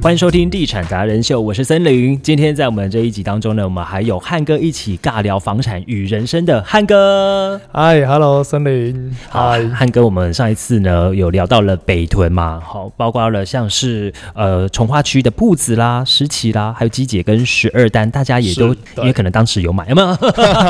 [0.00, 2.18] 欢迎收听《地产达人秀》，我是森林。
[2.22, 7.60] 今天在我们这一集当中呢，我们还有汉哥一起尬聊房产与人生的汉哥。
[7.72, 9.14] 嗨，Hello，森林。
[9.28, 20.16] 好，汉哥，我们上一次呢有聊到了北屯嘛，好，包括了像是呃从化区的铺子啦、石岐啦，还有基姐跟十二单，大家也都因为可能当时有买，有没有？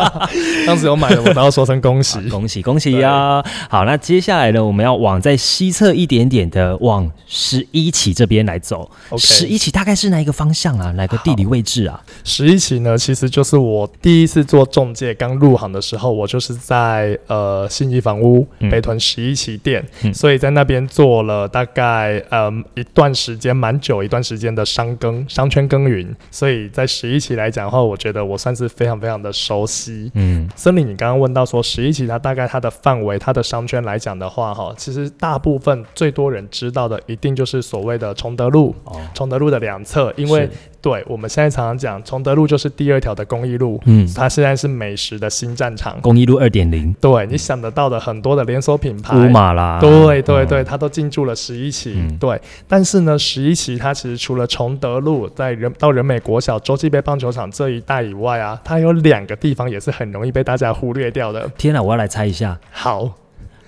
[0.66, 3.44] 当时有买的，我都要说声恭喜， 恭喜，恭喜呀！
[3.68, 8.90] 好，那接下来呢，我们要往在西侧一点点的往十一期这边来走。
[9.18, 10.90] 十一期大概是哪一个方向啊？
[10.92, 12.00] 哪个地理位置啊？
[12.24, 26.14] 十一期呢，其实就是我第一次做中介刚入行的时候，我就是在呃信义房屋北屯十一期店，所以在那边做了大概呃一段时间，蛮久一段时间的商耕商圈耕耘。
[26.30, 30.10] 所以在十一期来讲的话，我觉得我算是非常非常的熟悉。
[30.14, 38.74] 嗯，森林，你刚刚问到说十一期它大概它的范围、它的商圈来讲的话，哈，其实大部分最多人知道的一定就是所谓的崇德路。
[39.14, 40.48] 崇德路的两侧，因为
[40.80, 61.50] 对我们现在常常讲，崇德路就是第二条的公益路，嗯，它现在是美食的新战场，公益路二点零，对你想得到的很多的连锁品牌，乌马啦，对对对，它都进驻了十一期，对，但是呢，十一期它其实除了崇德路在人到人美国小洲际杯棒球场这一带以外啊，它有两个地方也是很容易被大家忽略掉的。
[61.58, 63.10] 天哪，我要来猜一下，好。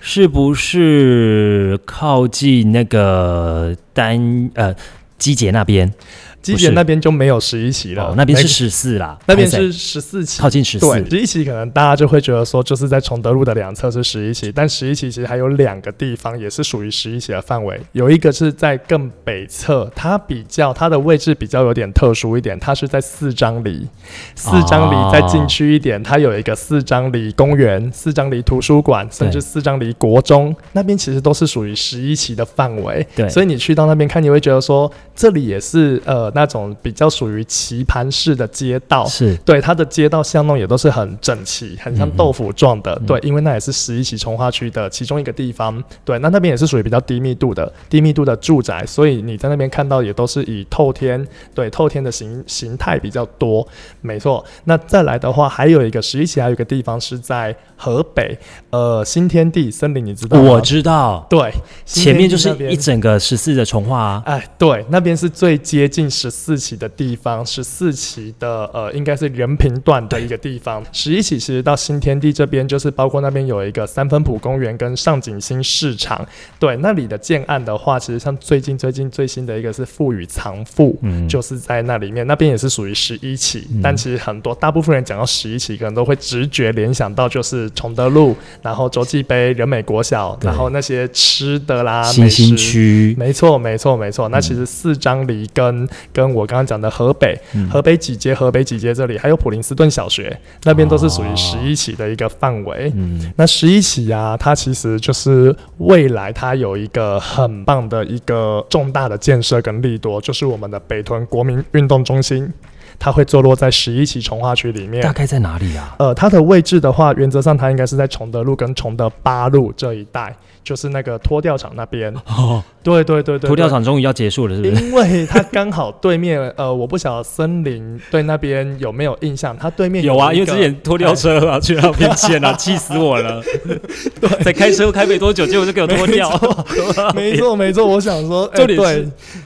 [0.03, 4.75] 是不是靠近那个单呃
[5.21, 5.93] 基捷那边？
[6.41, 10.87] 基捷那边就没有十一期了，那边是十四啦，那边是十四期，靠近十四。
[10.87, 23.87] 对，十一期可能大家就会觉得说，就是在崇德路的两侧是十一期，但十一期其实还有两个地方也是属于十一期的范围，有一个是在更北侧，它比较它的位置比较有点特殊一点，它是在四张里，
[24.35, 33.05] 四张里再进去一点，它有一个四张里公园、四张里图书馆，甚至四张里国中，那边其实都是属于十一期的范围。
[33.15, 36.30] 对，所以你去到那边看，你会觉得说，这里也是呃。
[36.33, 42.99] 那种比较属于棋盘式的街道，是对它的街道巷弄也都是很整齐，很像豆腐状的。
[43.07, 45.83] 对，因为那也是十一期从化区的其中一个地方。
[46.05, 51.25] 对，那那边也是属于比较低密度的低密度的住宅，所以你在那边看到也都是以透天，
[51.55, 53.67] 对透天的形形态比较多。
[54.01, 58.37] 没错，那再来的话，还有一个十一期还有一个地方是在河北，
[58.69, 60.51] 呃，新天地森林，你知道吗？
[60.51, 61.51] 我知道，对，
[61.85, 64.23] 前面就是一整个十四的从化啊。
[64.25, 66.09] 哎，对，那边是最接近。
[66.21, 70.83] 十四期的地方，十四期的呃，应该是人平段的一个地方。
[70.91, 76.23] 十一期其实到新天地这边，就是包括那边有一个三分埔公园跟上景新市场。
[76.59, 83.67] 对，那里的建案的话，其实像最近最近最新的一个是富宇藏富，嗯，就是在那里面，那边也是属于十一期。
[83.81, 94.29] 但其实很多大部分人讲到十一期，可能都会直觉联想到就是崇德路，然后洲际杯、人美国小，然后那些吃的啦，新兴区，没错没错没错。
[94.29, 97.39] 那其实四张里跟跟我刚刚讲的河北，
[97.69, 102.91] 河北几街，河北几街这里还有普林斯顿小学，那边都是属于十一期的一个范围。
[103.35, 112.51] 那十一期啊，它其实就是未来它有一个很棒的一个重大的建设跟力多，就是我们的北屯国民运动中心，
[112.99, 115.01] 它会坐落在十一期从化区里面。
[115.01, 115.95] 大概在哪里啊？
[115.99, 120.35] 呃，它的位置的话，原则上它应该是在崇德路跟崇德八路这一带。
[120.63, 124.83] 就是那个拖吊厂那边，哦，对对对对，拖吊厂终于要结束了，是不是？
[124.85, 129.57] 因为它刚好对面，呃，我不晓得森林对那边有没有印象？
[129.57, 133.41] 它对面有啊，因为之前拖吊车啊，去那边签啊， 气死我了。
[134.21, 136.29] 对，才开车开没多久，结果就给我脱掉。
[137.15, 139.03] 没错没错，我想说，重点是，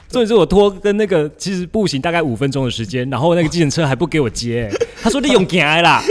[0.09, 4.69] 重点是我拖跟那个其实步行大概五分钟的时间，然后那个计程车还不给我接，
[5.01, 6.03] 他说你用行啦，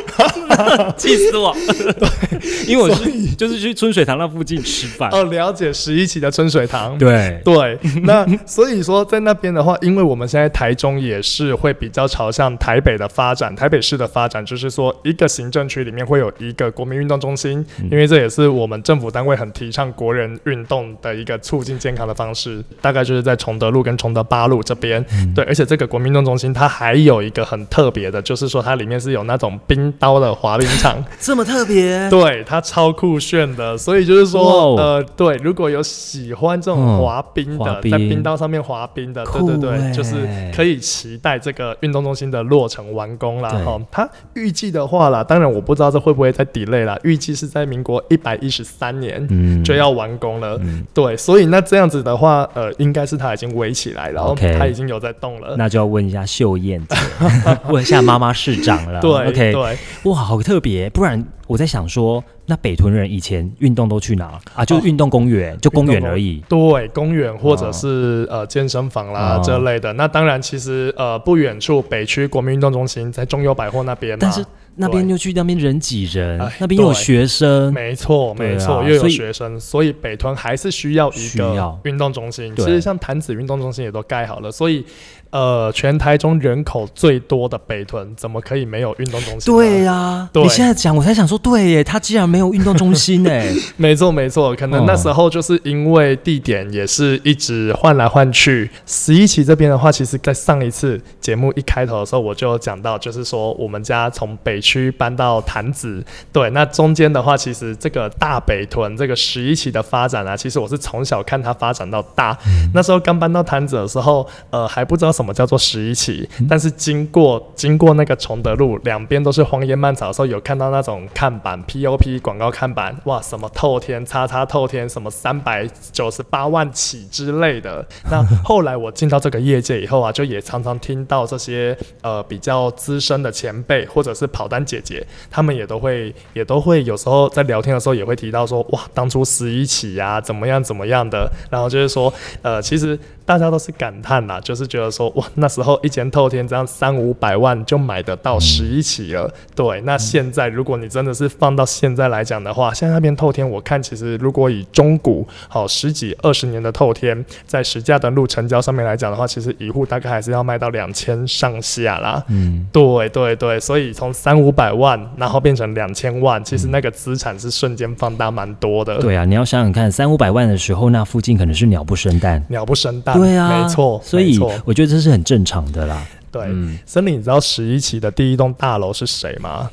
[0.96, 1.54] 气死我。
[1.98, 4.88] 对，因为我是就是去春水堂那附近吃。
[5.12, 6.96] 哦，了解十一期的春水堂。
[6.98, 22.62] 对对，那所以说在那边的话，因为我们现在台中也是会比较朝向台北的发展，台北市的发展，就是说一个行政区里面会有一个国民运动中心，因为这也是我们政府单位很提倡国人运动的一个促进健康的方式。
[22.80, 25.04] 大概就是在崇德路跟崇德八路这边，
[25.34, 32.08] 对，而且这个国民运动中心它还有一个很特别的，就是说它里面是有那种冰刀的滑冰场， 这么特别？
[32.10, 34.76] 对，它超酷炫的，所以就是说。
[34.84, 43.80] 呃，对，如果有喜欢这种滑冰的，在冰刀上面滑冰的，对对对，就是可以期待这个运动中心的落成完工了哈。
[43.90, 50.60] 它预计的话啦，当然我不知道这会不会在 delay 啦，预计是在民国一百一十三年就要完工了。
[50.92, 55.54] 对，所以那这样子的话，呃，应该是它已经围起来，然后它已经有在动了。
[55.56, 56.96] 那就要问一下秀燕姐，
[57.72, 59.00] 问一下妈妈市长了。
[59.02, 59.78] 对，OK，对，
[60.10, 60.90] 哇，好特别。
[60.90, 64.64] 不然我在想说，那北屯人以前运动都去哪啊？
[64.64, 66.42] 就运动公园，就公园而已。
[66.48, 69.92] 对，公园或者是、呃健身房啦、哦这类的。
[69.94, 74.18] 那当然，其实呃不远处北区国民运动中心在中友百货那边嘛。
[74.20, 74.44] 但是
[74.76, 82.54] 那边又去那边人挤人哎，那边又有对学生，没错，没错，又有学生，所以北屯还是需要一个运动中心。
[82.56, 84.84] 其实像潭子运动中心也都盖好了，所以
[85.34, 89.52] 呃，全台中人口最多的北屯，怎么可以没有运动中心？
[89.52, 98.70] 对呀、对你现在讲，我才想说，对耶，他既然没有运动中心哎， 没错没错，可能哦那时候就是因为地点也是一直换来换去。
[98.86, 106.00] 十一期这边的话，其实在上一次节目一开头的时候，我就有讲到，就是说我们家从北区搬到潭子，
[106.32, 112.38] 对，那中间的话，其实这个大北屯这个十一期的发展啊，其实我是从小看它发展到大。
[112.72, 127.86] 那时候刚搬到潭子的时候，呃，还不知道什么叫做十一期，但是经过经过那个崇德路两边都是荒烟蔓草的时候，有看到那种看板 POP 广告看板，哇，什么透天叉叉透天，什么三百九十八万起之类的。
[128.10, 142.12] 那后来我进到这个业界以后啊，就也常常听到这些呃比较资深的前辈或者是跑单姐姐，他们也都会也都会有时候在聊天的时候也会提到说，哇，当初十一起呀、怎么样怎么样的，然后就是说，
[142.42, 149.32] 呃，其实大家都是感叹啦，就是觉得说，哇，那时候一间透天这样三五百万就买得到十一起了。
[149.54, 162.22] 对，那现在如果你真的是放到现在来讲的话，现在那边透天，我看其实如果以中古好十几二十年的透天，在实价登录成交上面来讲的话，其实一户大概还是要卖到两千上下啦。
[162.28, 172.42] 嗯，对对对，所以从三五百万，然后变成两千万，其实那个资产是瞬间放大蛮多的。，对啊，你要想想看，三五百万的时候，那附近可能是鸟不生蛋。
[172.48, 173.16] 鸟不生蛋。
[173.16, 174.00] 对啊，没错。
[174.04, 176.06] 所以我觉得这是很正常的啦。
[176.30, 176.44] 对。
[176.46, 179.68] 嗯，森林，你知道十一期的第一栋大楼是谁吗？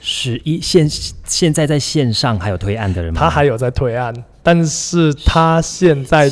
[0.00, 0.88] 十一现
[1.24, 3.20] 现在在线上还有推案的人吗？
[3.20, 4.12] 他还有在推案，
[4.42, 6.30] 但是他现在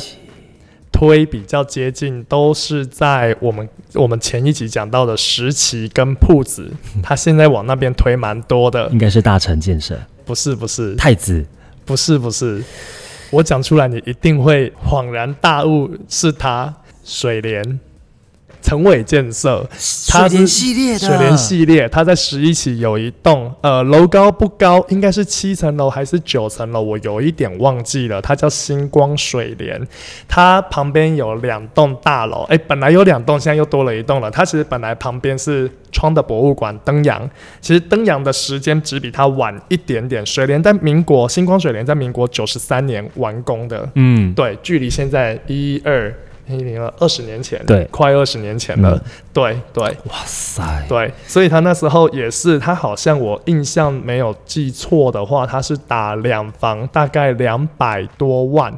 [0.91, 6.71] 推比较接近，都是在我们我们前一集讲到的石旗跟铺子，
[7.03, 8.89] 他现在往那边推蛮多的。
[8.89, 11.45] 应该是大成建设不是不是太子
[11.85, 12.63] 不是不是，
[13.29, 16.73] 我讲出来你一定会恍然大悟，是他
[17.05, 17.79] 水莲。
[18.61, 19.63] 陈伟建设，
[20.09, 28.19] 它是水莲系列的水莲系列，它在十一期有一栋，呃，楼高不高，应该是七层楼还是九层楼，我有一点忘记了。
[28.19, 29.79] 它叫星光水莲，
[30.27, 34.31] 它旁边有两栋大楼，哎，本来有两栋，现在又多了一栋了。
[34.31, 37.29] 它其实本来旁边是窗的博物馆登阳，
[37.61, 40.25] 其实登阳的时间只比它晚一点点。
[40.25, 46.11] 水莲在民国，星光水莲在民国九十三年完工的，嗯，对，距离现在一二
[46.47, 49.01] 一零了二十年前，对快二十年前了，嗯
[49.33, 49.83] 对对。
[49.83, 58.73] 哇塞，对，所以他那时候也是，他好像我印象没有记错的话，他是打两房大概两百多万，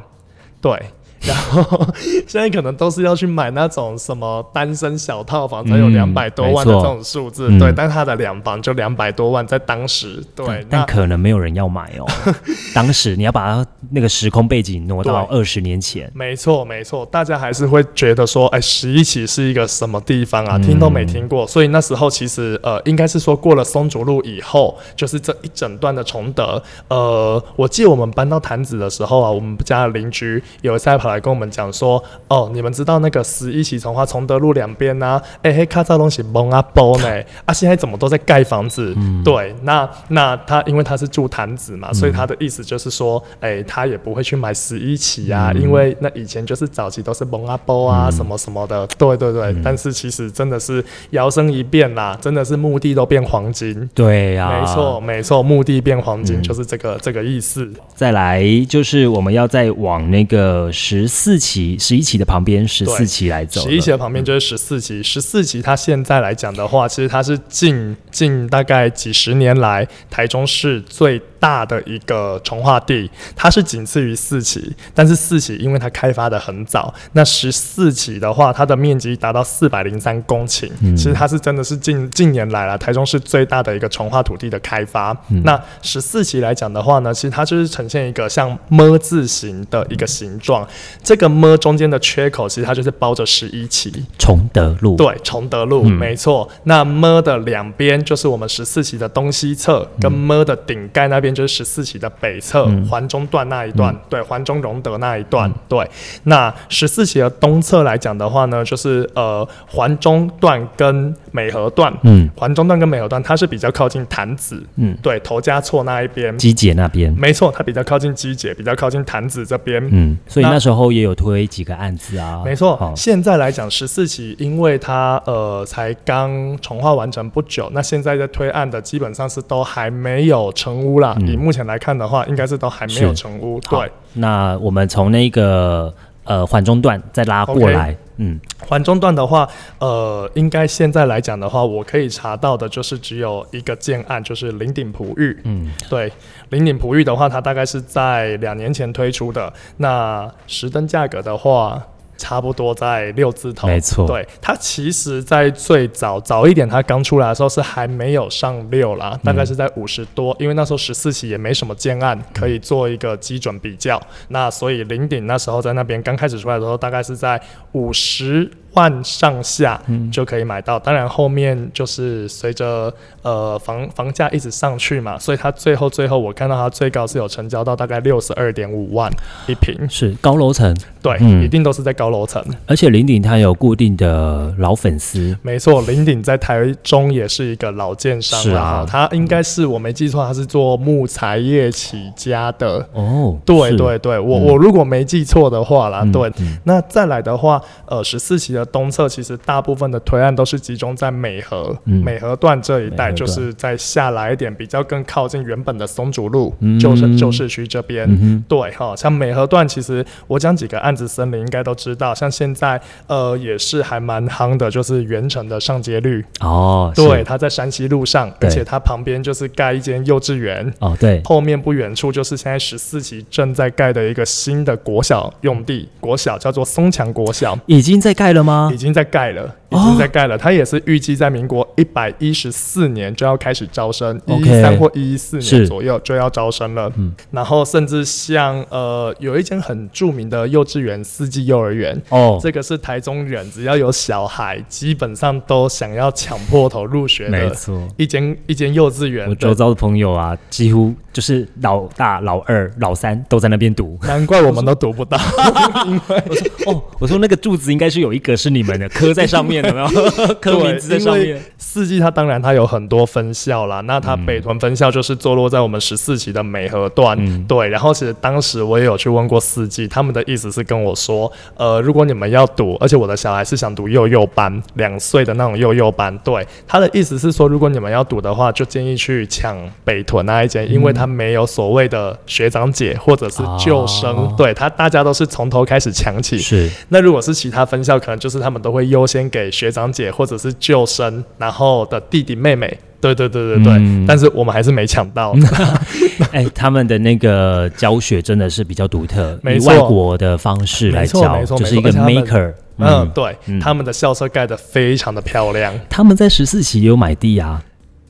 [0.60, 0.80] 对。
[1.20, 1.86] 然后
[2.26, 7.72] 现在可能都是要去买那种什么单身小套房才有嗯两百多万的这种数字，嗯对。
[7.72, 12.06] 但他的两房就两百多万，在当时，对但，可能没有人要买哦。
[12.74, 20.56] 当时你要把它那个时空背景挪到对二十年前，没错，没错，大家还是会觉得说，哎，十一期是一个什么地方啊？
[20.56, 21.46] 嗯听都没听过。
[21.46, 26.62] 所以那时候其实呃，应该是说过了松竹路以后，就是这一整段的崇德。
[26.88, 37.08] 呃，我记得我们搬到潭子的时候啊，我们家的邻居有一次还跑来跟我们讲说，哦，你们知道那个十一起从化崇德路两边呢、哎，嘿，咔嚓东西蒙啊包呢，
[37.46, 38.94] 啊，现在怎么都在盖房子？
[39.24, 49.56] 对，那那他因为他是住坛子嘛，所以他的意思就是说，哎，他也不会去买十一起啊，因为那以前就是早期都是蒙阿波啊、什么什么的，对对对。
[49.64, 53.88] 但是其实真的是摇身一变啦，真的是墓地都变黄金。
[53.94, 55.00] 对呀、没错，。
[55.00, 57.72] 没错，墓地变黄金嗯就是这个、这个意思。
[57.94, 63.60] 再来就是我们要再往那个十四期、十一期的旁边十四期来走。
[63.60, 85.12] 十一期的旁边就是十四期，十四期它现在来讲的话，其实它是近近大概几十年来台中市最大的一个重化地，它是仅次于四期，但是四期因为它开发的很早，那十四期的话，它的面积达到四百零三公顷，嗯其实它是真的是近近年来了台中市最大的一个重化土地的开发。
[85.30, 90.66] 嗯那十四期来讲的话呢，其实它就是呈现一个像么字形的一个形状，
[91.02, 93.92] 这个么中间的缺口，其实它就是包着十一期。
[94.18, 96.48] 崇德路，对，崇德路，嗯没错。
[96.64, 105.88] 那么的两边就是我们十四期的东西侧，跟么的顶盖那边就是十四期的北侧，嗯环中段那一段，对，环中荣德那一段，对。
[106.24, 116.36] 那十四期的东侧来讲的话呢，就是呃环中段跟美和段，嗯环中段跟美和段，它是比较靠近潭子，嗯，对，头家错那一边。
[116.36, 119.82] 基姐那边，没错，它比较靠近基姐，比较靠近潭子这边。
[119.90, 131.16] 嗯，所以那那时候也有推几个案子啊，没错，好现在来讲十四期，因为它呃才刚重划完成不久，那现在在推案的基本上是都还没有成屋啦。
[131.20, 133.60] 嗯以目前来看的话，应该是都还没有成屋。
[133.68, 135.92] 对，那我们从那个
[136.28, 145.36] 呃缓中段再拉过来，嗯，缓中段的话，呃，应该现在来讲的话，我可以查到的就是只有一个建案，就是林顶璞玉。
[145.44, 146.12] 嗯，对，
[146.50, 149.50] 林顶璞玉的话，它大概是在两年前推出的。
[149.78, 151.82] 那石灯价格的话，
[152.18, 153.66] 差不多在六字头。
[153.66, 163.98] 没错对，它其实，在最早早一点，它刚出来的时候是还没有上六啦，大概是在五十多，因为那时候十四期也没什么建案可以做一个基准比较。
[164.28, 167.40] 那所以零顶那时候在那边刚开始出来的时候，大概是在
[167.72, 169.80] 五十万上下
[170.12, 170.78] 就可以买到。
[170.78, 179.10] 当然后面就是随着呃房房价一直上去嘛，所以它最后最后我看到它最高是有成交到大概六十二点五万
[179.46, 179.88] 一平。
[179.88, 181.42] 是高楼层，对，嗯。
[181.42, 182.44] 一定都是在高楼层。
[182.66, 192.86] 而且林鼎它有固定的老粉丝，没错，林鼎在台中也是一个老建商了是啊，他应该是我没记错，他是做木材业起家的。
[192.92, 194.44] 哦，对，对对，我、嗯。
[194.44, 196.30] 我如果没记错的话啦，嗯对。
[196.38, 196.58] 嗯。
[196.64, 202.02] 那再来的话，呃，十四期的东侧其实大部分的推案都是集中在美和、嗯。
[202.04, 206.78] 美和段这一带，就是在下来一点，比较更靠近原本的松竹路、嗯。
[206.78, 208.06] 旧市旧市区这边。
[208.10, 212.12] 嗯对哈，像美和段，其实我讲几个案子，森林应该都知道。
[212.12, 220.74] 像现在呃也是还蛮夯的，就是原城的上街绿，哦，对，，它在山西路上，而且它旁边就是盖一间幼稚园。
[220.80, 228.76] 哦，对，后面不远处就是现在十四期正在盖的一个新的国小用地，国小叫做松强国小，已经在盖了吗已？
[228.76, 230.36] 经在盖了，已哦经在盖了。
[230.38, 236.90] 它也是预计在民国一百一十四年就要开始招生，一一三或一一四年左右就要招生了。
[236.96, 247.86] 嗯然后甚至像呃有一间很著名的幼稚园四季幼儿园，哦，这个是台中人，只要有小孩，基本上都想要抢破头入学的没错。
[247.96, 249.28] 一间一间幼稚园。
[249.28, 253.98] 我周遭的朋友啊，几乎就是老大、老二、老三都在那边读。
[254.02, 255.18] 难怪我们都读不到，
[255.86, 259.88] 因为 我说哦，我说那个柱子应该是有一个是你们的，刻在上面的，有没有？
[260.40, 261.40] 刻名字在上面。
[261.58, 267.68] 四季它当然它有很多分校啦，那它嗯北屯分校就是坐落在我们十四期的美和段，嗯对。
[267.68, 292.78] 然后其实当时我也有去问过四季，他们的意思是跟我说，呃，如果你们要读，而且我的小孩是想读幼幼班，两岁的那种幼幼班，对，他的意思是说，如果你们要读的话，就建议去抢北屯那一间，因为他没有所谓的学长姐或者是旧生，哦对他大家都是从头开始抢起，是那如果是其他分校，可能就是他们都会优先给学长姐或者是旧生，然后的弟弟妹妹。
[293.00, 294.04] 对对对对对，嗯。
[294.08, 295.32] 但是我们还是没抢到。
[296.32, 302.52] 哎，他们的那个教学真的是比较独特， 以外国的方式来教就是一个 maker。
[302.78, 303.60] 嗯，对，嗯。
[303.60, 307.62] 他们的校舍盖得非常的漂亮，他们在十四期也有买地啊，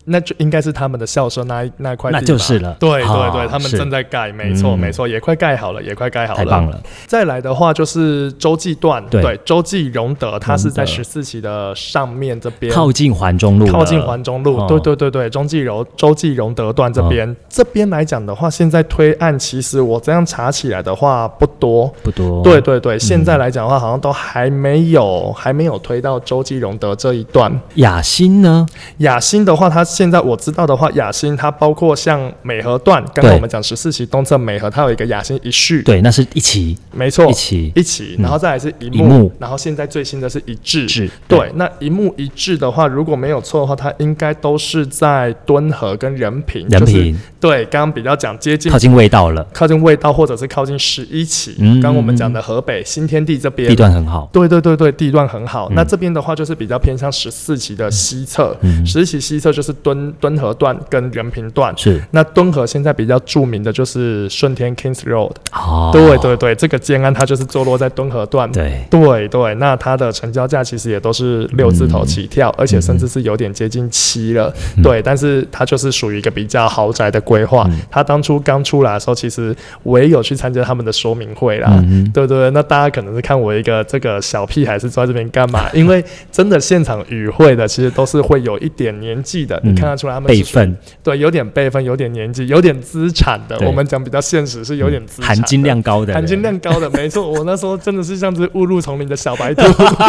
[0.09, 2.77] 那就应该是他们的校舍那一那块那就是了。
[2.81, 4.79] 对好对对，他们正在盖，没错嗯。
[4.79, 6.81] 没错，也快盖好了，也快盖好了，太棒了。
[7.07, 9.23] 再来的话就是洲际段，对。
[9.23, 14.67] 对，洲际荣德，它是在十四期的上面这边，靠近环中路，靠近环中路，哦。
[14.69, 21.93] 对对对对，中继柔洲际荣德段这边，这边来讲的话，现在推案其实我这样查起来的话不多。
[22.03, 22.43] 不多。
[22.43, 27.53] 对对对，现在来讲的话，好像都还没有还没有推到洲际荣德这一段。
[27.75, 28.67] 雅欣呢？
[28.99, 36.79] 雅欣的话，它现在我知道的话，雅欣它包括像美和段，刚刚我们讲十四期东侧美和，它有一个雅欣一序，对，那是一期。
[36.93, 37.73] 没错一，期。
[37.75, 38.23] 一起，嗯。
[38.23, 39.09] 然后再来是一一幕。
[39.09, 51.57] 幕，然后现在最新的是一致，致对，那一幕一致的话，如果没有错的话，它应该都是在敦和跟仁平，就是人品对，刚刚比较讲接近靠近味道了，靠近味道，或者是靠近十一期。
[51.59, 53.69] 嗯刚刚我们讲的河北新天地这边。
[53.69, 53.75] 地。
[53.75, 54.31] 段很好。
[54.33, 55.69] 对对对对，地段很好。
[55.71, 55.75] 嗯。
[55.75, 58.87] 那这边的话就是比较偏向十四期的西侧，嗯。
[58.87, 61.73] 十四期西侧就是敦敦和段跟仁平段。
[61.77, 68.51] 是那敦和现在比较著名的就是顺天 Kings Road，、哦，对对对，这个建安它就是坐落在敦和段。
[68.53, 74.53] 对对对，那它的成交价其实也都是六字头起跳，而且甚至是有点接近七了。
[74.77, 77.65] 嗯对，但是它就是属于一个比较豪宅的规划。
[77.71, 81.71] 嗯它当初刚出来的时候，其实我也有去参加他们的说明会啦。
[81.87, 85.71] 嗯对对对，那大家可能是看我一个这个小屁孩是坐在这边干嘛？
[85.73, 93.59] 因为真的现场与会的，其实都是会有一点年纪的，看得出来他们辈分对，有点辈分，有点年纪，有点资产的。
[93.67, 97.31] 我们讲比较现实，是有点资产的、含金量高的，含金量高的，没错。
[97.31, 99.63] 我那时候真的是像只误入丛林的小白兔，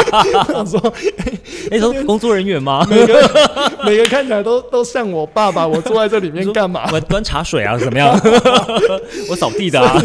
[0.51, 0.93] 想说
[1.71, 2.85] 哎，说工作人员吗？
[2.89, 3.31] 每个
[3.85, 6.89] 每个看起来都都像我爸爸，我坐在这里面干嘛？
[6.91, 8.19] 我端茶水啊，怎么样？
[9.29, 10.01] 我扫地的啊，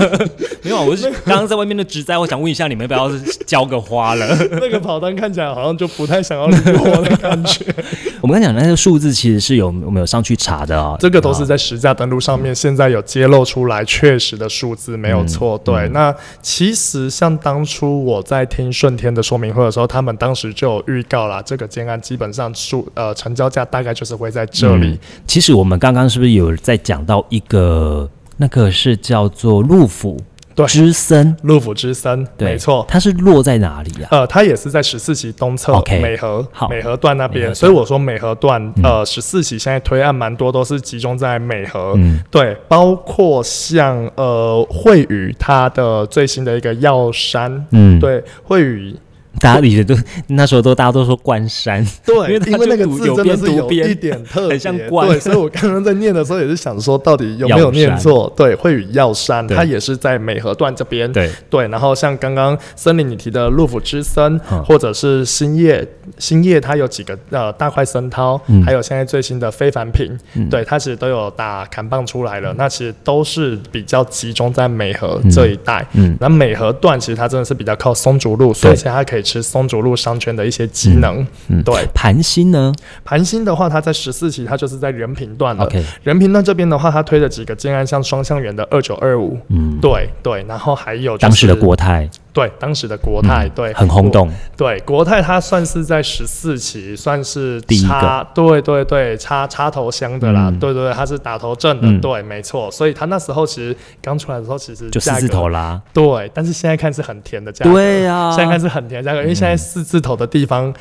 [0.62, 4.36] 没有啊，我是刚刚在外面的植栽，我想问一下你们要不要浇个花了？
[4.52, 7.64] 那个跑单看起来好像就不太想要理我的感觉。
[8.20, 15.56] 我们刚讲那个数字其实是有我们有上去查的啊，这个都是在实价登录上面，现在有揭露出来确实的数字，没有错。
[15.58, 24.98] 对，那其实像当初我在听顺天的说明会的时候，他们当时就有预告啦，这个建案基本上数呃成交价大概就是会在这里。
[25.26, 30.20] 其实我们刚刚是不是有在讲到一个那个是叫做陆府
[30.54, 30.66] 对。
[30.66, 31.36] 之森？
[31.42, 32.84] 陆府之森，对，没错。
[32.88, 34.08] 它是落在哪里啊？
[34.10, 36.68] 呃，它也是在十四期东侧美河好。
[36.68, 38.84] 美河段那边，所以我说美河段嗯。
[38.84, 48.94] 呃十四期现在推案蛮多都是集中在美河，嗯，对，包括像呃惠宇它的最新的一个药山，嗯，，对惠宇
[49.40, 49.94] 大家以前都
[50.28, 55.08] 那时候都大家都说关山，对， 因为因为那个字真的是有一点 特别，很像关。
[55.08, 58.32] 对，所以我刚刚在念的时候也是想说，到底有没有念错？
[58.36, 61.10] 对，会与药山，它也是在美河段这边。
[61.12, 64.64] 对，对，然后像刚刚森林你提的陆府之森，嗯。
[64.64, 65.86] 或者是兴业，
[66.18, 68.62] 兴业它有几个呃大块森涛，嗯。
[68.64, 70.48] 还有现在最新的非凡品，嗯。
[70.48, 72.54] 对，它其实都有打砍棒出来了。
[72.56, 75.30] 那其实都是比较集中在美河嗯。
[75.30, 75.86] 这一带。
[75.92, 81.26] 嗯，那美河段其实它真的是比较靠松竹路，所以其实它可以吃松竹路商圈的一些机能。
[81.48, 82.72] 嗯对，盘星呢
[83.04, 85.64] 盘星的话，它在十四期，它就是在人平段了。
[85.64, 97.88] ？OK，人平段这边的话，它推了几个建案，像双向园的二九二五，嗯，对对，然后还有、就是、当时的国泰对当时的国泰、嗯对很轰动，对，国泰它算是在十四期，算是第一个。
[97.88, 100.58] 插，对对对，插插头箱的啦，嗯。
[100.58, 102.00] 对对对，它是打头阵的，嗯。
[102.00, 102.68] 对，没错。
[102.72, 108.32] 所以它那时候其实刚出来的时候，其实就四字头啦，对，但是现在看是很甜的价格，对啊。
[108.32, 110.74] 现在看是很甜的价格，因为现在四字头的地方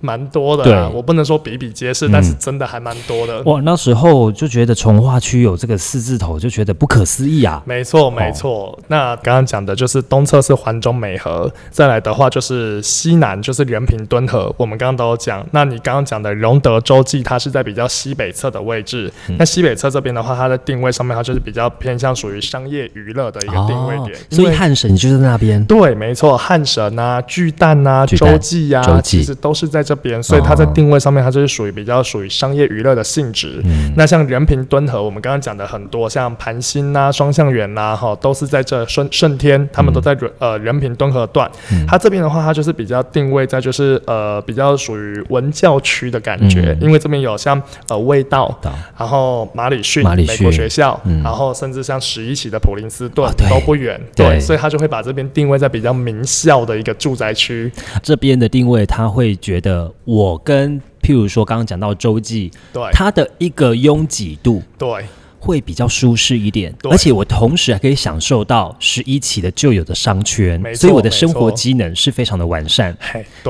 [0.00, 3.42] 蛮多的我不能说比比皆是，嗯但是真的还蛮多的。
[3.42, 7.62] 哇，那时候就觉得从化区有这个四字头，就觉得不可思议啊。
[7.64, 8.78] 没错，没错。
[8.88, 15.46] 那刚刚讲的就是东侧是环中美河，再来的话就是西南就是仁平敦河，我们刚刚都有讲。
[15.52, 19.12] 那你刚刚讲的荣德洲际，它是在比较西北侧的位置。
[19.28, 24.16] 嗯那西北侧这边的话，它的定位上面它就是比较偏向属于商业娱乐的一个定位点。
[24.16, 25.62] 哦所以汉神就在那边。
[25.64, 33.60] 对，没错，汉神啊、巨蛋啊、巨蛋洲际啊，其实都是在这边，所以它在哦定位上面，它就是属于比较属于商业娱乐的性质。
[33.64, 41.50] 嗯，那像人平敦和，我们刚刚讲的很多，像盘星呐、双向园呐，哈，都是在这顺顺天，他们都在、呃人平敦和段。
[41.72, 41.84] 嗯。
[41.88, 46.78] 它这边的话，它就是比较定位在就是呃比较属于文教区的感觉，嗯。
[46.80, 48.56] 因为这边有像呃味道。
[48.98, 51.22] 然后马里逊里美国学校，嗯。
[51.22, 57.72] 然后甚至像十一期的普林斯顿、啊都不远，对对，所以他就会把这边定位在比较名校的一个住宅区，
[58.02, 65.04] 这边的定位，他会觉得我跟譬如说刚刚讲到洲际，对它的一个拥挤度对
[65.38, 72.96] 会比较舒适一点，而且我同时还可以享受到十一期的旧有的商圈所以我的生活机能是非常的完善。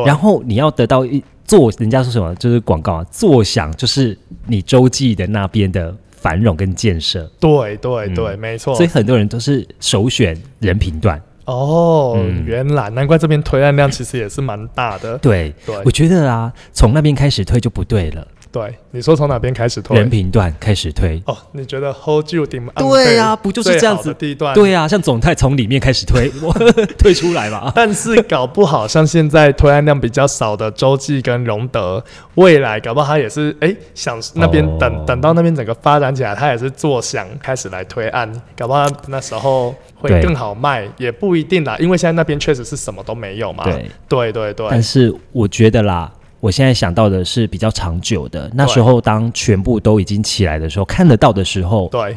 [0.06, 4.16] 然后你要得到一做，人家说什么就是广告啊，坐享就是
[4.46, 8.88] 你洲际的那边的繁荣跟建设，对对对，嗯没错所以。
[8.88, 11.20] 很多人都是首选人品段。
[11.44, 12.44] 哦，嗯。
[12.46, 15.18] 原来难怪这边推案量其实也是蛮大的。
[15.18, 15.80] 对，对。
[15.84, 19.96] 我觉得啊，从那边开始推就不对了，对，你说从哪边开始推？
[19.96, 21.22] 人品段开始推。
[21.26, 24.52] 哦，你觉得 hold you 顶对啊不就是这样子地段？。
[24.54, 26.52] 对啊，像总泰从里面开始推， 我
[26.98, 27.70] 推出来吧。
[27.76, 32.02] 但是搞不好，像现在推案量比较少的洲际跟荣德，
[32.34, 43.62] 未来搞不好他也是哎、想那边哦等、等到那边整个发展起来，他也是坐享开始来推案，搞不好他那时候会更好卖，也不一定啦，因为现在那边确实是什么都没有嘛。
[43.62, 48.50] 对，对对对但是我觉得啦，我现在想到的是比较长久的。
[48.54, 52.16] 那时候当全部都已经起来的时候，看得到的时候，对，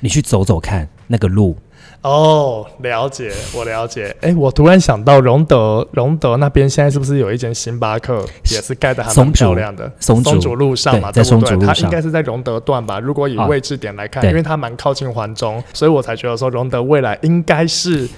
[0.00, 1.56] 你去走走看那个路，
[2.02, 4.14] 哦，了解，我了解。
[4.20, 9.90] 哎，我突然想到荣德，荣德那边现在是不是有一间星巴克，也是盖的还蛮漂亮的？
[9.98, 13.00] 松松竹路上嘛，在松竹路上，它应该是在荣德段吧？
[13.00, 18.08] 如果以位置点来看，因为它蛮靠近环中，所以我才觉得说荣德未来应该是。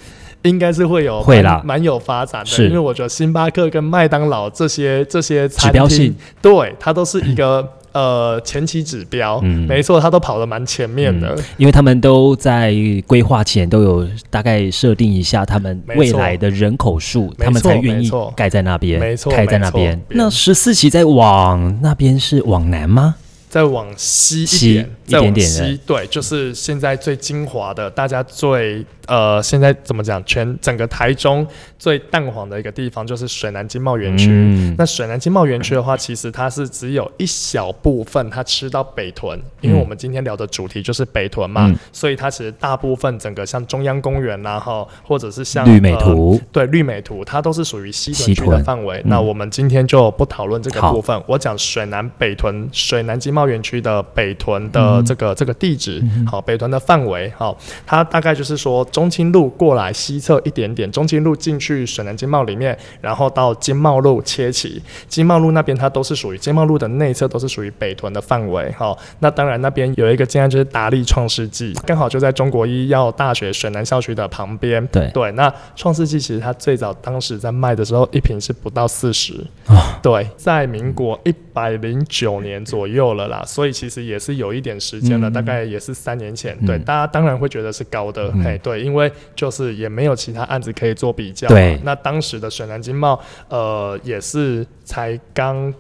[0.49, 12.75] 应该是会有会啦，蛮有发展的，因为我觉得星巴克跟麦当劳这些这些指标性，对它都是一个 呃前期指标，嗯，没错，它都跑得蛮前面的，因为他们都在
[13.07, 20.01] 规划前都有大概设定一下他们未来的人口数，他们才愿意盖在那边，没错，开在那边。
[20.11, 23.17] 那十四期在往那边是往南吗？
[23.49, 28.85] 再往西一点，再往西，对，就是现在最精华的，大家最。
[29.09, 30.23] 呃，现在怎么讲？
[30.27, 31.47] 全整个台中
[31.79, 34.29] 最淡黄的一个地方就是水南经贸园区。
[34.29, 49.03] 嗯那水南经贸园区的话，其实它是只有一小部分它吃到北屯，因为我们今天聊的主题就是北屯嘛，所以它其实大部分整个像中央公园然后或者是像绿美图，对绿美图，它都是属于西屯区的范围。
[49.07, 58.79] 那我们今天就不讨论这个部分，我讲水南北屯水南经贸园区的北屯的这个这个地址，好，北屯的范围，好，它大概就是说。
[58.91, 68.73] 中清路过来西侧一点点，中清路进去水南经贸里面，然后到经贸路切起，经贸路那边它都是属于经贸路的内侧，都是属于北屯的范围。
[68.73, 74.85] 好，那当然那边有一个建案就是达利创世纪，刚好就在中国医药大学水南校区的旁边。
[74.89, 79.35] 对对，那创世纪其实它最早当时在卖的时候，一瓶是不到四十
[79.67, 79.99] 啊。
[80.03, 86.57] 对，在民国一百零九年左右了啦，所以其实也是有一点时间了，大概也是三年前。
[86.65, 88.81] 对，大家当然会觉得是高的，嘿，对。
[88.81, 91.77] 因为就是也没有其他案子可以做比较，对。
[91.83, 95.75] 那当时的水南经贸，呃，也是才刚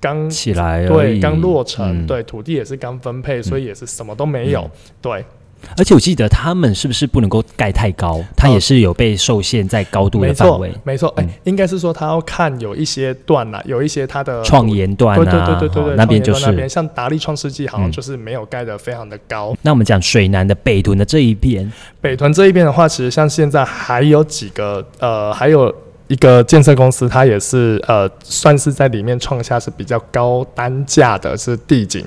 [0.00, 4.68] 刚起来，对，刚落成，对，土地也是刚分配，所以也是什么都没有，
[5.00, 5.24] 对。
[5.76, 8.20] 而且我记得他们是不是不能够盖太高？
[8.36, 10.72] 它也是有被受限在高度的范围。
[10.84, 19.56] 没错，哎，应该是说它要看有一些段呐，有一些它的创研段啊，对对对对对，那边就是那边像达利创世纪好像就是没有盖的非常的高。
[19.62, 21.70] 那我们讲水南的北屯的这一边，
[22.00, 25.74] 北屯这一边的话，其实像现在还有几个呃，还有
[26.08, 32.04] 一个建设公司，它也是呃，算是在里面创下是比较高单价的，是地景。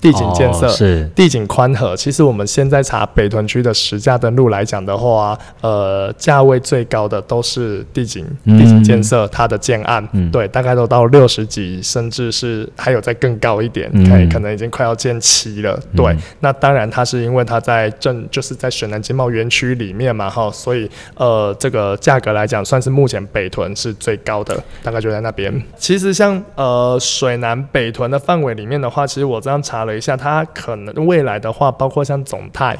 [0.00, 15.76] 地景建设是地景宽和，其实我们现在查北屯区的实价登录来讲的话，呃，价位最高的都是地景地景建设它的建案，对，大概都到六十几，甚至是还有再更高一点，可以可能已经快要建七了。
[15.96, 25.52] 对，那当然它是因为它在正就是在水南经贸园区里面嘛，哈，所以呃，这个价格来讲算是目前北屯是最高的，大概就在那边。
[25.76, 29.87] 其实像呃水南北屯的范围里面的话，其实我这样查。
[29.88, 32.78] 了一下，它可能未来的话，包括像总泰，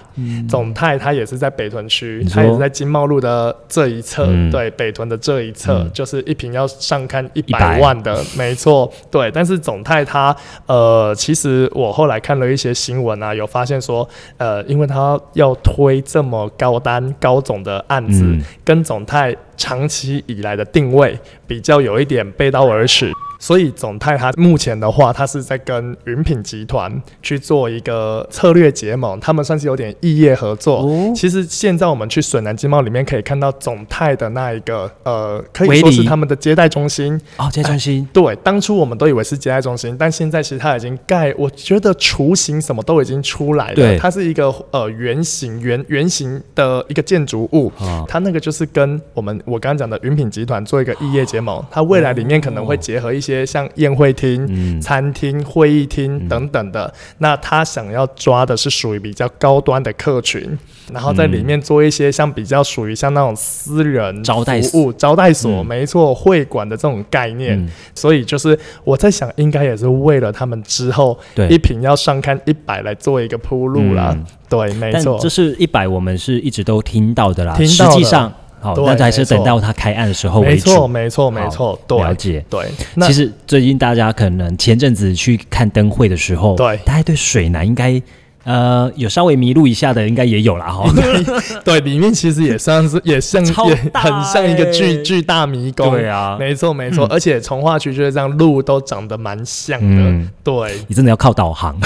[0.49, 9.31] 总泰它也是在北屯区，它也是在经贸路的这一侧，对，北屯的这一侧，就是一瓶要上看一百万的，没错，对。
[9.33, 18.25] 但是总泰它，呃，其实我后来看了一些新闻啊，有发现说，呃，因为它要推这么高单高总的案子，
[18.63, 23.11] 跟总泰长期以来的定位比较有一点背道而驰。
[23.39, 30.85] 所以总泰它目前的话，它是在跟云品集团去做一个策略结盟，他们算是有点异业合作。
[31.15, 38.09] 其实现在我们去水南经贸里面可以看到总泰的那一个呃，可以说是他们的接待中心哦，接待中心。
[38.13, 43.99] 对，当初我们都以为是接待中心，但现在其实它已经盖，我觉得雏形什么都已经出来了。
[43.99, 47.71] 它是一个呃圆形圆圆形的一个建筑物，
[48.09, 53.28] 它那个就是跟我们我刚刚讲的云品集团做一个异业结盟，它未来里面可能会结合一些。
[53.33, 60.59] 些像宴会厅、餐厅、会议厅等等的，那他想要抓的是属于比较高端的客群，
[60.93, 67.69] 然后在里面做一些像比较属于像那种私人招待服务、招待所，没错，会馆的这种概念。
[67.95, 71.19] 所以就是我在想，应该也是为了他们之后
[71.51, 74.17] 一瓶要上看一百来做一个铺路啦。
[74.49, 77.55] 对，没错，这是一百，我们是一直都听到的啦。
[77.59, 78.33] 实际上。
[78.61, 80.71] 好，那还是等到他开案的时候为主。
[80.71, 81.79] 没错，没错，没错。
[81.89, 82.45] 了解。
[82.51, 82.67] 对，
[83.07, 88.01] 其实最近大家可能前阵子去看灯会的时候，对，大家对水南应该。
[88.49, 90.91] 呃，有稍微迷路一下的，应该也有啦哈。
[91.63, 95.91] 对，里面其实也算是 也像也很像一个巨巨大迷宫。
[95.91, 97.07] 对啊，没错没错。
[97.11, 100.29] 而且从化区就是这样，路都长得蛮像的。
[100.43, 101.77] 对，你真的要靠导航。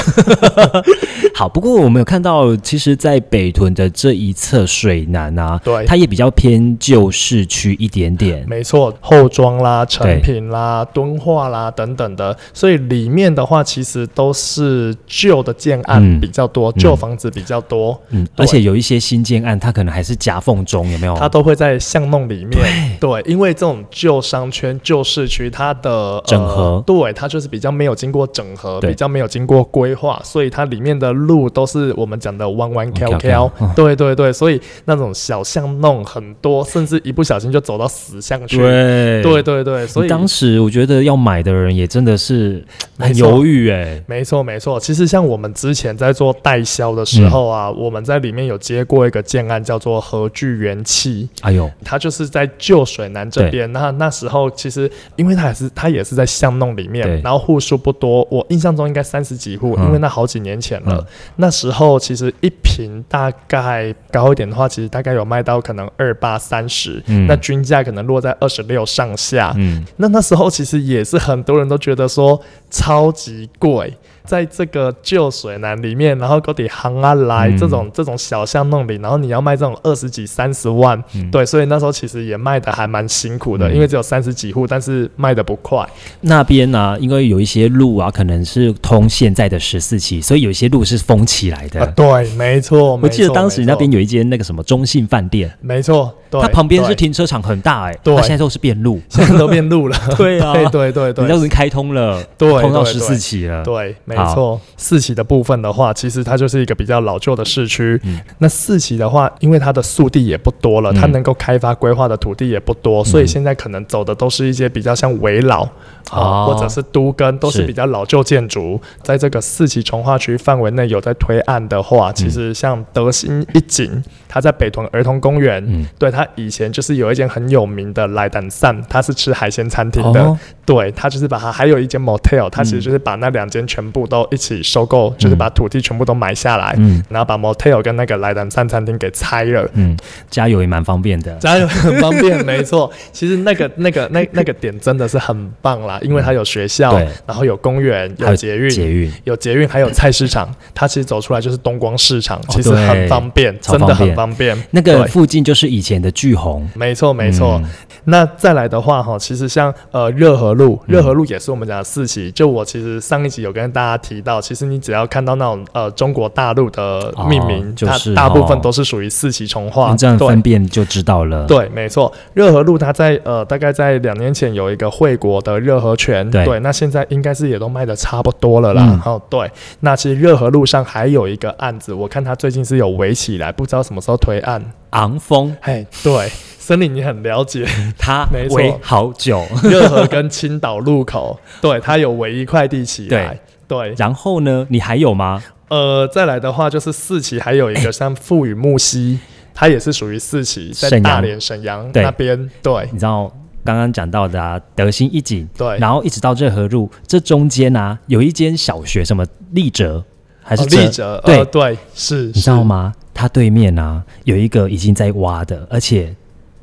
[1.35, 8.47] 好，不过我们有看到，其实，在北屯的这一侧水南啊，对，它也比较偏旧市区一点点。
[8.47, 16.49] 没错，后庄啦、成品啦、敦化啦等等的，所以里面的话，其实都是旧的建案比较。
[16.53, 21.15] 多，旧房子比较多，嗯，而且有一些新建案，它可能还是夹缝中，有没有？
[21.17, 22.61] 它都会在巷弄里面。
[23.01, 33.53] 对，因为这种旧商圈、旧市区，它的、呃整合对，它就是比较没有经过整合，比较没有经过规划，所以它里面的路都是我们讲的弯弯弯翘翘翘。
[33.75, 38.59] 对对对，所以那种小巷弄很多，甚至一不小心就走到死巷去。
[38.59, 42.65] 对对对对，所以当时我觉得要买的人也真的是
[42.99, 44.79] 很犹豫哎、没错，没错。
[44.79, 51.29] 其实像我们之前在做代销的时候啊，嗯我们在里面有接过一个建案，叫做和聚元气。
[51.41, 53.71] 哎呦，它就是在旧水南这边。
[53.73, 60.97] 那那时候其实，因为它也是它也是在巷弄里面，然后户数不多，我印象中应该三十几户，嗯因为那好几年前了。
[60.99, 69.53] 嗯那时候其实一平大概高一点的话，其实大概有卖到可能二八三十，嗯那均价可能落在二十六上下。
[69.57, 73.93] 嗯，那那时候其实也是很多人都觉得说超级贵，
[74.25, 81.31] 在这个旧水南里面，然后高底行啊来、嗯这种这种小巷弄里，然后你要卖这种二十几三十万，嗯。
[81.31, 83.75] 对，所以那时候其实也卖的还蛮辛苦的，嗯。
[83.75, 85.87] 因为只有三十几户，但是卖的不快。
[86.21, 91.81] 那边呢、因为有一些路啊，可能是通现在的十四期，所以有一些路是封起来的。
[91.81, 98.15] 啊，对，没错，我记得当时那边有一间那个什么中信饭店，没错，对，它旁边是停车场很大哎、对。
[98.17, 100.53] 它现在都是变路，现在都变路了， 对啊。
[100.53, 101.25] 对对对对。
[101.25, 103.63] 人家已经开通了，对，通到十四期了。
[103.65, 104.61] 对，没错。
[104.77, 108.01] 四期的部分的话，其实它就是一个比较老旧的市区。
[108.05, 115.63] 嗯那四期的话，因为它的速地也不多了，嗯它能够开发规划的土地也不多，所以现在可能走的都是一些比较像围老
[116.11, 118.81] 啊、哦或者是都跟，都是是比较老旧建筑。
[119.03, 125.63] 在这个四期从化区范围内有在推案的话，嗯其实像德兴一景，它在北屯儿童公园。
[125.69, 139.69] 嗯，对他以前就是有一间很有名的莱丹散，他是吃海鲜餐厅的，哦，对，他就是把它还有一间 motel，他其实就是把那两间全部都一起收购，就是把土地全部都买下来，嗯然后把 motel 跟那个莱丹山餐厅给拆了。
[139.75, 139.95] 嗯，
[140.31, 141.35] 加油也蛮方便的。
[141.35, 142.91] 加油，很方便，没错。
[143.13, 150.49] 其实那个、那个、那那个点真的是很棒啦，因为它有学校对，然后有公园，有捷运，捷运，有捷运，还有菜市场。
[150.75, 154.57] 它其实走出来就是东光市场，其实很方便，超真的很方便方便。
[154.71, 157.61] 那个附近就是以前的巨红，没错，没错。
[157.63, 157.71] 嗯
[158.05, 162.33] 那再来的话，哈，其实像呃热河路，嗯热河路也是我们讲的四期。
[162.33, 169.93] 就我其实上一集有跟大家提到，其实你只要看到那种呃中国大陆的命名，哦就是它大部分哦都是属于四期重化。
[169.93, 171.47] 你这样对分辨就知道了。
[171.47, 178.83] 对，没错，热河路它在呃大概在两年前有一个惠国的热河泉，对那现在应该是也都卖的差不多了啦。
[178.85, 184.73] 嗯哦，对，那其实热河路上还有一个案子，我看它最近是有围起来，不知道什么时候推案。
[184.91, 187.67] 昂峰嘿，对，森林你很了解。
[187.99, 188.47] 它 没
[188.83, 193.39] 好久， 热河跟青岛路口，对，它有围一块地起来。
[193.67, 195.43] 对，然后呢，你还有吗？
[195.69, 199.19] 呃，再来的话就是四期，还有一个像富宇木溪，
[199.55, 202.51] 它也是属于四期，在大连沈阳那边。
[202.63, 203.33] 对你知道
[203.65, 210.05] 刚刚讲到的啊，德兴一景，对，然后一直到热河路，这中间啊，有一间小学，什么立哲
[210.43, 212.63] 还是立哲，对呃对，是，你知道？
[212.63, 212.93] 吗？
[213.15, 216.15] 它对面啊有一个已经在挖的，而且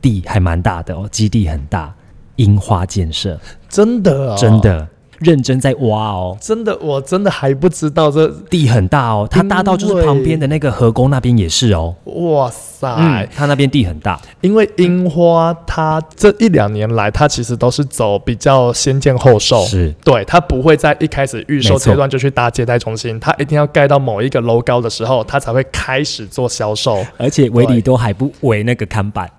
[0.02, 1.94] 地还蛮大的哦，基地很大，
[2.38, 4.88] 樱花建设，真的、哦，真，的
[5.20, 6.38] 认真在挖哦。
[6.42, 11.96] 真的，我真的还不知道这，地很大哦，它大到就是旁边的那个河沟那边也是哦。
[12.06, 12.88] 哇塞！
[12.98, 27.06] 嗯，它那边地很大，因为樱花它这一两年来，它其实都是走比较先建后售，是对，它不会在一开始预售阶段就去搭接待中心，它一定要盖到某一个楼高的时候，它才会开始做销售。
[27.18, 29.30] 而且围里都还不围那个看板，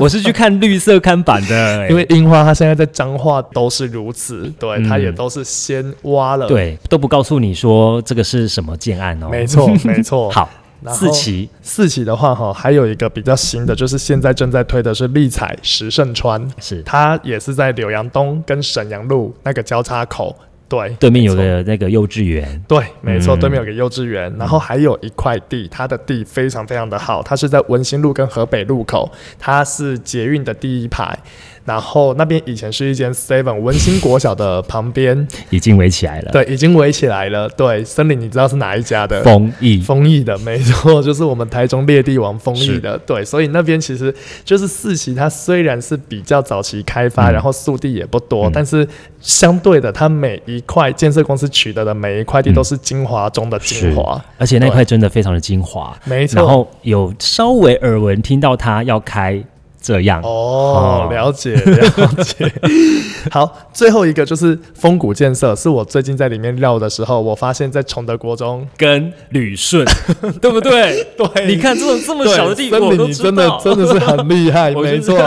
[0.00, 9.28] 我是去看绿色看板的、 欸因为樱花它现在在彰化都是如此，对，嗯它也都是先挖了。，对都不告诉你说这个是什么建案哦。
[9.30, 10.30] 没错， 没错。
[10.30, 10.48] 好，
[10.88, 20.34] 四期四期的话，哈，还有一个比较新的，就是现在正在推的是立彩石胜川，是它也是在柳阳东跟沈阳路那个交叉口。
[20.70, 23.40] 对，对面有个那个幼稚园，对，没错，嗯。
[23.40, 31.18] 对面有个幼稚园，然后还有一块地，它的地非常非常的好，它是在文心路跟河北路口，它是捷运的第一排，
[31.70, 37.48] 然后那边以前是一间 Seven 文心国小的旁边，已经围起来了。，对，已经围起来了。
[37.50, 39.22] 对，森林你知道是哪一家的？
[39.22, 44.12] 丰益丰益的，没错， 就是我们台中列地王丰益的，对，所以那边其实
[44.44, 47.34] 就是四期，它虽然是比较早期开发，嗯。
[47.34, 48.52] 然后速地也不多，嗯。
[48.52, 48.84] 但是
[49.20, 55.96] 相对的，它每一块建设公司取得的每一块地嗯都是精华中的精华，而且那块真的非常的精华。
[56.04, 59.40] 没错，然后有稍微耳闻听到它要开
[59.80, 60.20] 这样。
[60.22, 62.52] 哦，了解了解。
[63.30, 69.84] 好，最后一个就是风谷建设，是我最近在里面绕的时候，我发现，在崇德国中跟旅顺，
[70.40, 71.04] 对不对？
[71.16, 75.18] 对，你看这种这么小的地方，你真的真的是很厉害， 没错。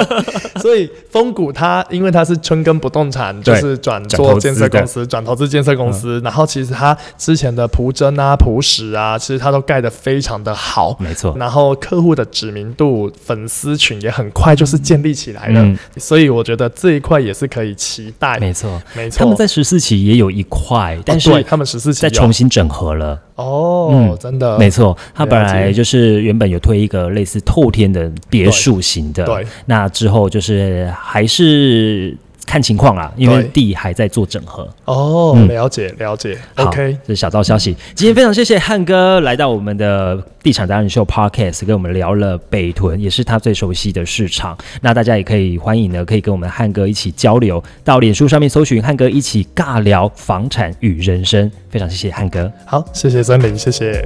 [0.61, 6.19] 所以风谷它因为它是春耕不动产，就是转做建设公司，转投资建设公司。
[6.23, 11.35] 然后其实它之前的蒲真啊、蒲石啊，其实它都盖得非常的好，没错。
[11.37, 18.39] 然后客户的知名度、粉丝群也很快就是建立起来了，所以我觉得这一块也是可以期待。
[18.39, 19.19] 没错，没错。
[19.19, 23.21] 他们在十四期也有一块，但是他们十四期再重新整合了。
[23.35, 24.97] 哦，嗯真的，没错。
[25.13, 29.45] 他本来就是原本有推一个类似透天的别墅型的，对。
[29.67, 32.17] 那之后就是还是。
[32.45, 34.67] 看情况啦，因为地还在做整合。
[34.85, 36.37] 哦，了解了解。
[36.55, 37.75] OK，这是小道消息。
[37.95, 44.57] 今天非常谢谢汉哥来到我们的地产达人秀 Podcast，跟我们聊了北屯，也是他最熟悉的市场。
[44.81, 51.49] 那大家也可以欢迎呢，可以跟我们汉哥一起交流，到脸书上面搜寻汉哥，一起尬聊房产与人生。
[51.69, 52.51] 非常谢谢汉哥。
[52.65, 54.05] 好，谢谢森林，谢谢。